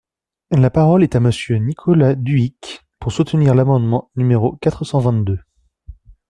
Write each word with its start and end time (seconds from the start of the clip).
La 0.49 0.71
parole 0.71 1.03
est 1.03 1.15
à 1.15 1.19
Monsieur 1.19 1.57
Nicolas 1.57 2.15
Dhuicq, 2.15 2.81
pour 2.99 3.11
soutenir 3.11 3.53
l’amendement 3.53 4.09
numéro 4.15 4.53
quatre 4.55 4.83
cent 4.83 4.97
vingt-deux. 4.97 5.37